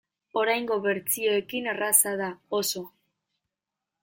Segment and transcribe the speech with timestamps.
[0.43, 2.31] Oraingo bertsioekin erraza da,
[2.63, 2.85] oso.